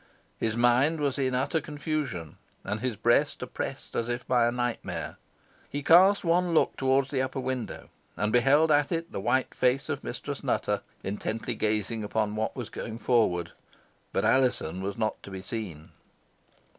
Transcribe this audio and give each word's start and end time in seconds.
His 0.39 0.57
mind 0.57 0.99
was 0.99 1.19
in 1.19 1.35
utter 1.35 1.61
confusion, 1.61 2.37
and 2.63 2.79
his 2.79 2.95
breast 2.95 3.43
oppressed 3.43 3.95
as 3.95 4.09
if 4.09 4.27
by 4.27 4.47
a 4.47 4.51
nightmare. 4.51 5.17
He 5.69 5.83
cast 5.83 6.23
one 6.23 6.55
look 6.55 6.75
towards 6.75 7.09
the 7.11 7.21
upper 7.21 7.39
window, 7.39 7.89
and 8.17 8.33
beheld 8.33 8.71
at 8.71 8.91
it 8.91 9.11
the 9.11 9.21
white 9.21 9.53
face 9.53 9.89
of 9.89 10.03
Mistress 10.03 10.43
Nutter, 10.43 10.81
intently 11.03 11.53
gazing 11.53 12.03
at 12.03 12.15
what 12.15 12.55
was 12.55 12.69
going 12.71 12.97
forward, 12.97 13.51
but 14.11 14.25
Alizon 14.25 14.81
was 14.81 14.97
not 14.97 15.21
to 15.21 15.29
be 15.29 15.43
seen. 15.43 15.91